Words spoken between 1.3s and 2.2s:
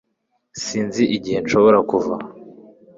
nshobora kuva